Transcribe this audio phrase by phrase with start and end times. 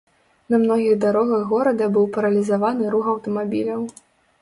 [0.53, 3.81] На многіх дарогах горада быў паралізаваны рух аўтамабіляў.